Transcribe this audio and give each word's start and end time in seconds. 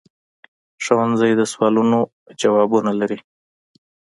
ښوونځی 0.83 1.31
د 1.37 1.41
سوالونو 1.51 1.99
ځوابونه 2.41 2.91
لري 2.99 3.19